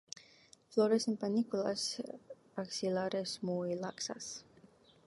Flores 0.71 1.07
en 1.09 1.15
panículas 1.15 2.01
axilares 2.55 3.43
muy 3.43 3.75
laxas. 3.75 4.43